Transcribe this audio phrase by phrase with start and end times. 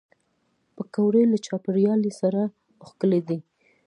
[0.75, 2.41] پکورې له چاپېریال سره
[2.87, 3.39] ښکلي دي